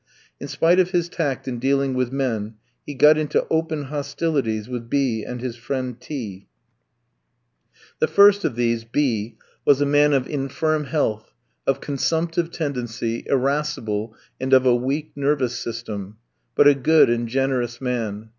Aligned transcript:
In 0.39 0.47
spite 0.47 0.79
of 0.79 0.89
his 0.89 1.09
tact 1.09 1.47
in 1.47 1.59
dealing 1.59 1.93
with 1.93 2.11
men, 2.11 2.55
he 2.87 2.95
got 2.95 3.19
into 3.19 3.45
open 3.51 3.83
hostilities 3.83 4.67
with 4.67 4.89
B 4.89 5.21
ski 5.21 5.29
and 5.29 5.41
his 5.41 5.55
friend 5.55 6.01
T 6.01 6.47
ski. 6.47 6.47
The 7.99 8.07
first 8.07 8.43
of 8.43 8.55
these, 8.55 8.83
B 8.83 9.27
ski, 9.27 9.37
was 9.63 9.79
a 9.79 9.85
man 9.85 10.13
of 10.13 10.25
infirm 10.25 10.85
health, 10.85 11.33
of 11.67 11.81
consumptive 11.81 12.49
tendency, 12.49 13.25
irascible, 13.27 14.15
and 14.39 14.53
of 14.53 14.65
a 14.65 14.75
weak, 14.75 15.11
nervous 15.15 15.55
system; 15.59 16.17
but 16.55 16.65
a 16.67 16.73
good 16.73 17.07
and 17.11 17.27
generous 17.27 17.79
man. 17.79 18.29